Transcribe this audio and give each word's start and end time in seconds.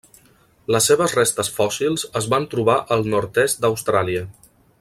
Les 0.75 0.87
seves 0.91 1.13
restes 1.17 1.51
fòssils 1.59 2.07
es 2.23 2.31
van 2.35 2.49
trobar 2.57 2.79
al 2.97 3.07
nord-est 3.15 3.63
d'Austràlia. 3.67 4.29